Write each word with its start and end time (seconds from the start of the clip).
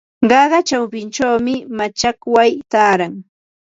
Qaqa 0.29 0.59
chawpinchawmi 0.67 1.55
machakway 1.77 2.51
taaran. 2.71 3.13